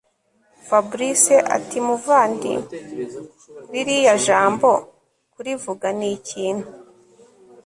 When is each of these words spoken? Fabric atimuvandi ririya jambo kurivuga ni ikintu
Fabric 0.67 1.23
atimuvandi 1.55 2.51
ririya 3.71 4.15
jambo 4.25 4.69
kurivuga 5.33 5.87
ni 5.97 6.07
ikintu 6.17 6.67